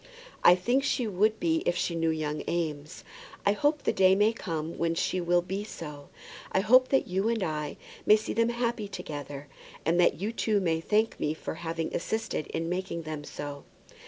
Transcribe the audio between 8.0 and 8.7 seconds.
may see them